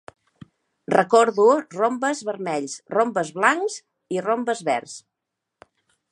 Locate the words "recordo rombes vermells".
0.93-2.77